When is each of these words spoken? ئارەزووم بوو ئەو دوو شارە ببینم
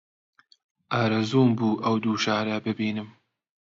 ئارەزووم 0.93 1.49
بوو 1.57 1.81
ئەو 1.83 1.95
دوو 2.03 2.21
شارە 2.25 2.57
ببینم 2.67 3.07